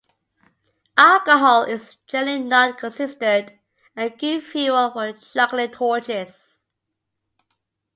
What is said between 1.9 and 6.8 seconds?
generally not considered a good fuel for juggling torches.